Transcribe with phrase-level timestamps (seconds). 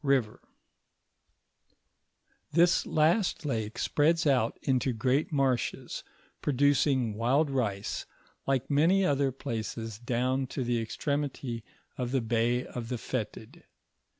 [0.03, 0.39] 118
[2.55, 6.03] 3' f last lake spreads out into great marshes,
[6.41, 8.07] producing wild rice,
[8.47, 11.63] like many other places down to the extremity
[11.99, 13.63] of the Bay of the Fetid.